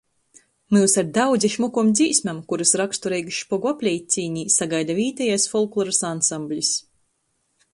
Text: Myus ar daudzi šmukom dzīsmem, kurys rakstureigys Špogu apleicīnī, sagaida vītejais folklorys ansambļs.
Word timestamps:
Myus 0.75 0.93
ar 1.01 1.09
daudzi 1.17 1.49
šmukom 1.55 1.91
dzīsmem, 1.99 2.39
kurys 2.53 2.71
rakstureigys 2.81 3.37
Špogu 3.41 3.71
apleicīnī, 3.73 4.47
sagaida 4.57 4.97
vītejais 5.01 5.47
folklorys 5.53 6.01
ansambļs. 6.11 6.73